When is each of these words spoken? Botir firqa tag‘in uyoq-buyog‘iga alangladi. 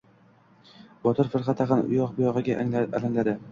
Botir 1.03 1.29
firqa 1.35 1.55
tag‘in 1.61 1.85
uyoq-buyog‘iga 1.93 2.59
alangladi. 2.83 3.39